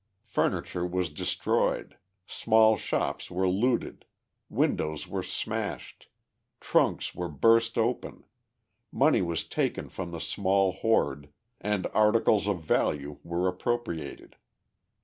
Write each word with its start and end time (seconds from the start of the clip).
Furniture 0.25 0.83
was 0.83 1.11
destroyed, 1.11 1.95
small 2.25 2.75
shops 2.75 3.29
were 3.29 3.47
looted, 3.47 4.03
windows 4.49 5.07
were 5.07 5.21
smashed, 5.21 6.07
trunks 6.59 7.13
were 7.13 7.29
burst 7.29 7.77
open, 7.77 8.23
money 8.91 9.21
was 9.21 9.43
taken 9.43 9.89
from 9.89 10.09
the 10.09 10.19
small 10.19 10.71
hoard, 10.71 11.29
and 11.59 11.85
articles 11.93 12.47
of 12.47 12.63
value 12.63 13.19
were 13.23 13.47
appropriated. 13.47 14.37